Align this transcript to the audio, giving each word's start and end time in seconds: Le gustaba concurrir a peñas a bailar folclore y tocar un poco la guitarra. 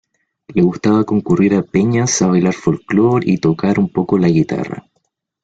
Le 0.53 0.63
gustaba 0.63 1.03
concurrir 1.11 1.53
a 1.57 1.61
peñas 1.73 2.23
a 2.23 2.31
bailar 2.31 2.55
folclore 2.63 3.29
y 3.33 3.37
tocar 3.47 3.77
un 3.83 3.87
poco 3.97 4.17
la 4.17 4.29
guitarra. 4.37 4.87